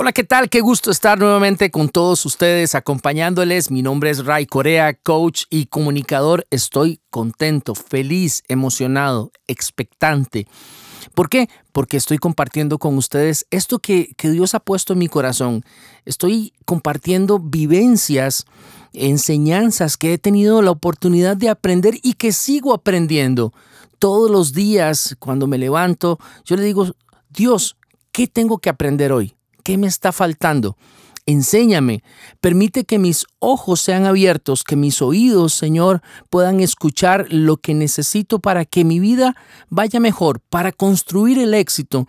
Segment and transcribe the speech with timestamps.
[0.00, 0.48] Hola, ¿qué tal?
[0.48, 3.72] Qué gusto estar nuevamente con todos ustedes acompañándoles.
[3.72, 6.46] Mi nombre es Ray Corea, coach y comunicador.
[6.50, 10.46] Estoy contento, feliz, emocionado, expectante.
[11.16, 11.48] ¿Por qué?
[11.72, 15.64] Porque estoy compartiendo con ustedes esto que, que Dios ha puesto en mi corazón.
[16.04, 18.46] Estoy compartiendo vivencias,
[18.92, 23.52] enseñanzas que he tenido la oportunidad de aprender y que sigo aprendiendo.
[23.98, 26.86] Todos los días, cuando me levanto, yo le digo,
[27.30, 27.76] Dios,
[28.12, 29.34] ¿qué tengo que aprender hoy?
[29.68, 30.78] ¿Qué me está faltando?
[31.26, 32.02] Enséñame,
[32.40, 38.38] permite que mis ojos sean abiertos, que mis oídos, Señor, puedan escuchar lo que necesito
[38.38, 39.36] para que mi vida
[39.68, 42.08] vaya mejor, para construir el éxito,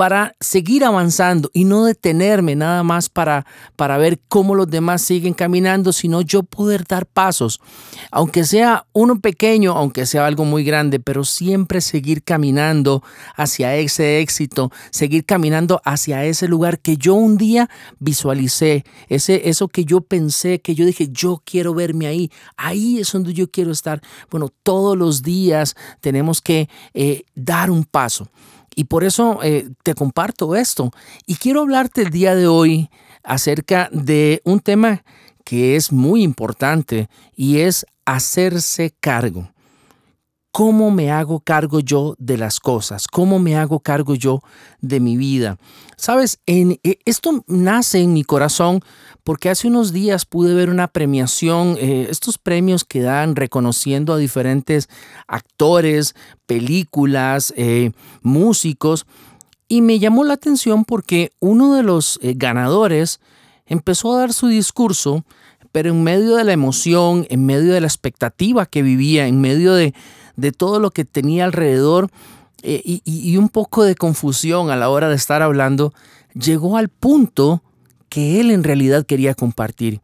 [0.00, 3.44] para seguir avanzando y no detenerme nada más para,
[3.76, 7.60] para ver cómo los demás siguen caminando, sino yo poder dar pasos,
[8.10, 13.02] aunque sea uno pequeño, aunque sea algo muy grande, pero siempre seguir caminando
[13.36, 19.68] hacia ese éxito, seguir caminando hacia ese lugar que yo un día visualicé, ese, eso
[19.68, 23.70] que yo pensé, que yo dije, yo quiero verme ahí, ahí es donde yo quiero
[23.70, 24.00] estar.
[24.30, 28.30] Bueno, todos los días tenemos que eh, dar un paso.
[28.74, 30.90] Y por eso eh, te comparto esto.
[31.26, 32.90] Y quiero hablarte el día de hoy
[33.22, 35.02] acerca de un tema
[35.44, 39.50] que es muy importante y es hacerse cargo.
[40.52, 43.06] ¿Cómo me hago cargo yo de las cosas?
[43.06, 44.42] ¿Cómo me hago cargo yo
[44.80, 45.58] de mi vida?
[45.96, 48.80] Sabes, en, eh, esto nace en mi corazón
[49.22, 54.16] porque hace unos días pude ver una premiación, eh, estos premios que dan reconociendo a
[54.16, 54.88] diferentes
[55.28, 57.92] actores, películas, eh,
[58.22, 59.06] músicos,
[59.68, 63.20] y me llamó la atención porque uno de los ganadores
[63.66, 65.24] empezó a dar su discurso,
[65.70, 69.74] pero en medio de la emoción, en medio de la expectativa que vivía, en medio
[69.74, 69.94] de
[70.40, 72.10] de todo lo que tenía alrededor
[72.62, 75.94] eh, y, un poco de confusión a la hora de estar hablando,
[76.34, 77.62] llegó al punto
[78.08, 80.00] que él en realidad quería compartir.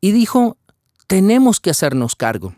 [0.00, 0.56] Y dijo,
[1.06, 2.54] tenemos que hacernos cargo.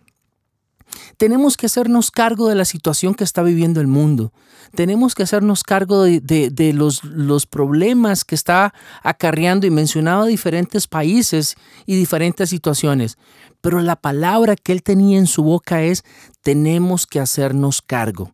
[1.17, 4.33] Tenemos que hacernos cargo de la situación que está viviendo el mundo.
[4.75, 11.57] Tenemos que hacernos cargo de, los, los, problemas que está acarreando y mencionaba diferentes países
[11.87, 13.17] y diferentes situaciones.
[13.63, 16.05] Pero la palabra que él tenía en su boca es,
[16.43, 18.33] tenemos que hacernos cargo.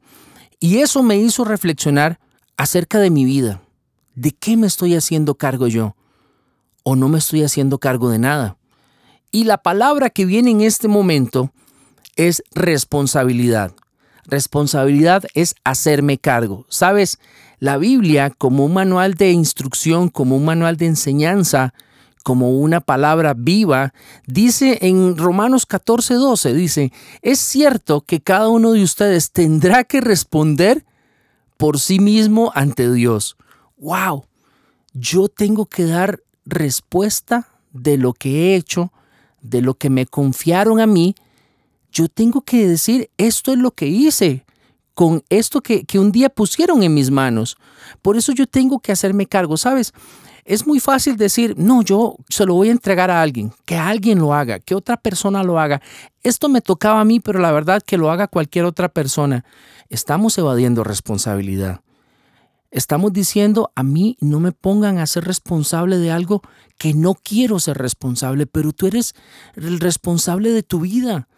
[0.59, 2.19] Y eso me hizo reflexionar
[2.56, 3.62] acerca de mi vida.
[4.17, 5.94] ¿De qué me estoy haciendo cargo yo?
[6.83, 8.56] ¿O no me estoy haciendo cargo de nada?
[9.31, 11.53] Y la palabra que viene en este momento
[12.17, 13.72] es responsabilidad.
[14.25, 16.67] Responsabilidad es hacerme cargo.
[16.69, 17.19] Sabes,
[17.61, 21.75] la Biblia como un manual de instrucción, como un manual de enseñanza,
[22.25, 23.93] como una palabra viva,
[24.27, 26.93] dice en Romanos 14, 12, dice,
[27.23, 30.84] es cierto que cada uno de ustedes tendrá que responder
[31.56, 33.37] por sí mismo ante Dios.
[33.79, 34.27] ¡Wow!
[34.93, 38.93] Yo tengo que dar respuesta de lo que he hecho,
[39.43, 41.15] de lo que me confiaron a mí,
[41.91, 44.45] yo tengo que decir, esto es lo que hice
[44.95, 47.56] con esto que, un día pusieron en mis manos.
[48.03, 49.93] Por eso yo tengo que hacerme cargo, ¿sabes?
[50.49, 54.19] Es muy fácil decir, no, yo se lo voy a entregar a alguien, que alguien
[54.19, 55.83] lo haga, que otra persona lo haga.
[56.23, 59.45] Esto me tocaba a mí, pero la verdad que lo haga cualquier otra persona.
[59.91, 61.83] Estamos evadiendo responsabilidad.
[62.71, 66.41] Estamos diciendo, a mí no me pongan a ser responsable de algo
[66.79, 69.15] que no quiero ser responsable, pero tú eres
[69.55, 71.29] el responsable de tu vida.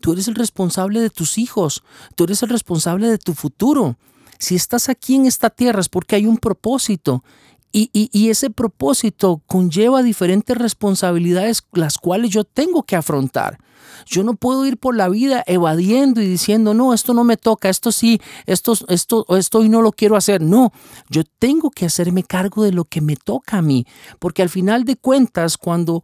[0.00, 1.82] Tú eres el responsable de tus hijos,
[2.14, 3.96] tú eres el responsable de tu futuro.
[4.38, 7.24] Si estás aquí en esta tierra es porque hay un propósito
[7.72, 13.58] y, ese propósito conlleva diferentes responsabilidades las cuales yo tengo que afrontar.
[14.06, 17.68] Yo no puedo ir por la vida evadiendo y diciendo, no, esto no me toca,
[17.68, 20.40] esto sí, esto, esto, esto hoy no lo quiero hacer.
[20.40, 20.72] No,
[21.08, 23.86] yo tengo que hacerme cargo de lo que me toca a mí,
[24.18, 26.02] porque al final de cuentas, cuando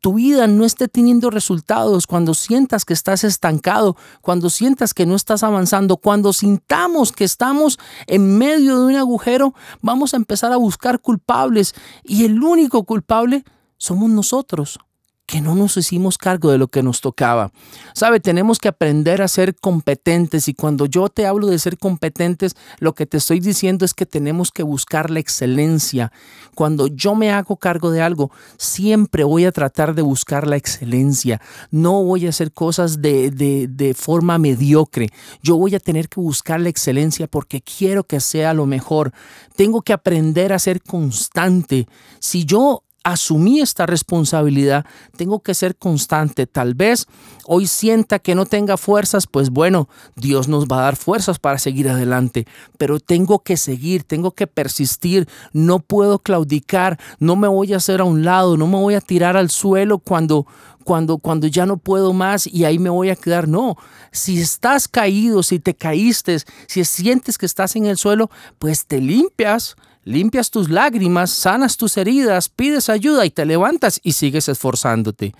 [0.00, 5.16] tu vida no esté teniendo resultados, cuando sientas que estás estancado, cuando sientas que no
[5.16, 10.56] estás avanzando, cuando sintamos que estamos en medio de un agujero, vamos a empezar a
[10.56, 11.74] buscar culpables.
[12.04, 13.44] Y el único culpable
[13.78, 14.78] somos nosotros
[15.26, 17.50] que no nos hicimos cargo de lo que nos tocaba.
[17.94, 22.54] Sabe, tenemos que aprender a ser competentes y cuando yo te hablo de ser competentes,
[22.78, 26.12] lo que te estoy diciendo es que tenemos que buscar la excelencia.
[26.54, 31.40] Cuando yo me hago cargo de algo, siempre voy a tratar de buscar la excelencia.
[31.72, 35.08] No voy a hacer cosas de, de, de forma mediocre.
[35.42, 39.12] Yo voy a tener que buscar la excelencia porque quiero que sea lo mejor.
[39.56, 41.88] Tengo que aprender a ser constante.
[42.20, 44.84] Si yo asumí esta responsabilidad,
[45.16, 46.48] tengo que ser constante.
[46.48, 47.06] Tal vez
[47.46, 51.58] hoy sienta que no tenga fuerzas, pues bueno, Dios nos va a dar fuerzas para
[51.58, 52.48] seguir adelante,
[52.78, 58.00] pero tengo que seguir, tengo que persistir, no puedo claudicar, no me voy a hacer
[58.00, 60.46] a un lado, no me voy a tirar al suelo cuando
[60.82, 63.48] cuando, cuando ya no puedo más y ahí me voy a quedar.
[63.48, 63.76] No,
[64.12, 66.38] si estás caído, si te caíste,
[66.68, 68.30] si sientes que estás en el suelo,
[68.60, 69.76] pues te limpias,
[70.06, 75.34] limpias tus lágrimas, sanas tus heridas, pides ayuda y te levantas y sigues esforzándote.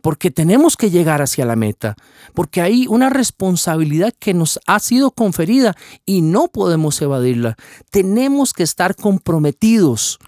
[0.00, 1.96] Porque tenemos que llegar hacia la meta,
[2.32, 5.74] porque hay una responsabilidad que nos ha sido conferida
[6.04, 7.56] y no podemos evadirla.
[7.90, 10.20] Tenemos que estar comprometidos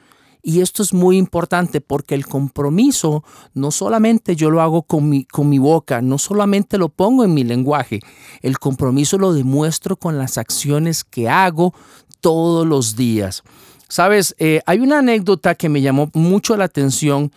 [0.42, 3.22] y esto es muy importante porque el compromiso
[3.54, 7.34] no solamente yo lo hago con mi, con mi boca, no solamente lo pongo en
[7.34, 8.00] mi lenguaje,
[8.40, 11.74] el compromiso lo demuestro con las acciones que hago
[12.20, 13.43] todos los días.
[13.88, 17.32] Sabes, eh, hay una anécdota que me llamó mucho la atención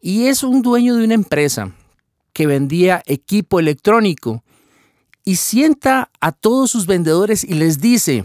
[0.00, 1.72] y es un dueño de una empresa
[2.32, 4.42] que vendía equipo electrónico
[5.24, 8.24] y sienta a todos sus vendedores y les dice,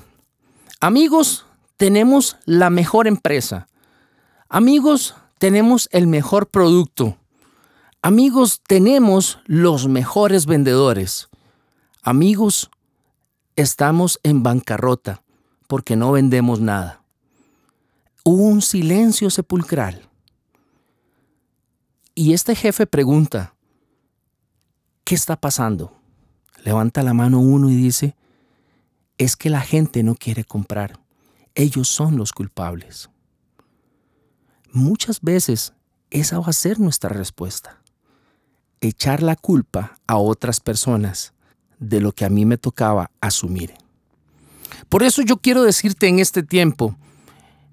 [0.79, 1.45] amigos,
[1.77, 3.67] tenemos la mejor empresa
[4.49, 7.17] Amigos, tenemos el mejor producto.
[8.01, 11.27] Amigos, tenemos los mejores vendedores.
[12.01, 12.69] Amigos,
[13.57, 15.21] estamos en bancarrota
[15.67, 17.03] porque no vendemos nada.
[18.23, 20.09] Hubo un silencio sepulcral.
[22.15, 23.53] Y este jefe pregunta,
[25.03, 25.93] ¿qué está pasando?
[26.63, 28.15] Levanta la mano uno y dice,
[29.17, 30.99] es que la gente no quiere comprar.
[31.53, 33.09] Ellos son los culpables
[34.77, 35.73] muchas veces
[36.09, 37.81] esa va a ser nuestra respuesta.
[38.79, 41.33] Echar la culpa a otras personas
[41.79, 43.73] de lo que a mí me tocaba asumir.
[44.89, 46.95] Por eso yo quiero decirte en este tiempo,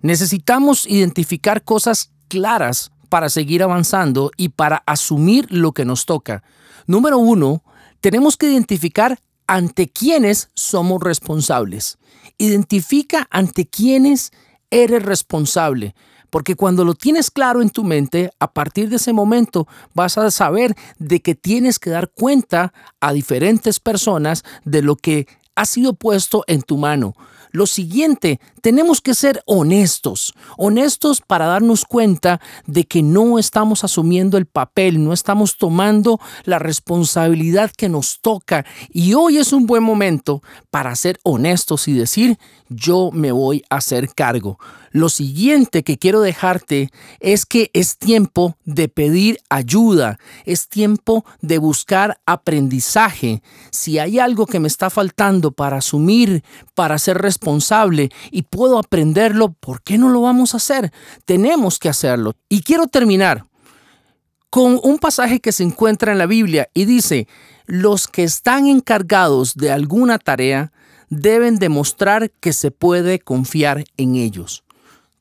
[0.02, 6.42] necesitamos identificar cosas claras para seguir avanzando y para asumir lo que nos toca.
[6.86, 7.62] Número uno,
[8.00, 11.98] tenemos que identificar ante quiénes somos responsables.
[12.38, 14.32] Identifica ante quiénes
[14.70, 15.94] eres responsable.
[16.30, 20.32] Porque cuando lo tienes claro en tu mente, a partir de ese momento vas a
[20.32, 25.94] saber de que tienes que dar cuenta a diferentes personas de lo que ha sido
[25.94, 27.14] puesto en tu mano.
[27.54, 34.38] Lo siguiente, tenemos que ser honestos, honestos para darnos cuenta de que no estamos asumiendo
[34.38, 38.66] el papel, no estamos tomando la responsabilidad que nos toca.
[38.92, 40.42] Y hoy es un buen momento
[40.72, 44.58] para ser honestos y decir, yo me voy a hacer cargo.
[44.90, 51.58] Lo siguiente que quiero dejarte es que es tiempo de pedir ayuda, es tiempo de
[51.58, 53.42] buscar aprendizaje.
[53.70, 56.44] Si hay algo que me está faltando para asumir,
[56.74, 60.92] para ser responsable y puedo aprenderlo, ¿por qué no lo vamos a hacer?
[61.24, 62.34] Tenemos que hacerlo.
[62.48, 63.44] Y quiero terminar
[64.50, 67.26] con un pasaje que se encuentra en la Biblia y dice,
[67.66, 70.72] los que están encargados de alguna tarea
[71.10, 74.64] deben demostrar que se puede confiar en ellos.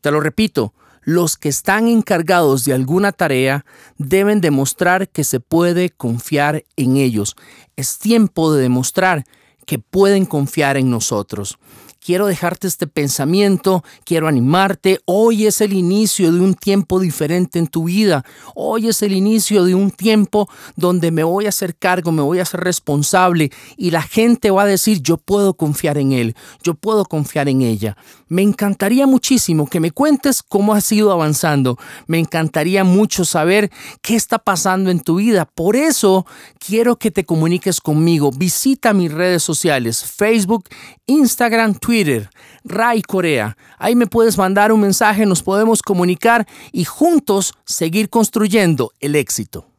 [0.01, 3.65] Te lo repito, los que están encargados de alguna tarea
[3.97, 7.35] deben demostrar que se puede confiar en ellos.
[7.75, 9.25] Es tiempo de demostrar
[9.65, 11.57] que pueden confiar en nosotros
[12.03, 14.99] quiero dejarte este pensamiento, quiero animarte.
[15.05, 18.25] Hoy es el inicio de un tiempo diferente en tu vida.
[18.55, 22.39] Hoy es el inicio de un tiempo donde me voy a hacer cargo, me voy
[22.39, 26.73] a hacer responsable y la gente va a decir, yo puedo confiar en él, yo
[26.73, 27.95] puedo confiar en ella.
[28.27, 31.77] Me encantaría muchísimo que me cuentes cómo has ido avanzando.
[32.07, 35.45] Me encantaría mucho saber qué está pasando en tu vida.
[35.45, 36.25] Por eso
[36.59, 38.31] quiero que te comuniques conmigo.
[38.31, 40.67] Visita mis redes sociales, Facebook,
[41.05, 42.27] Instagram, Twitter Twitter,
[42.63, 43.55] Ray Corea.
[43.77, 49.72] Ahí me puedes mandar un mensaje, nos podemos comunicar y juntos seguir construyendo el éxito.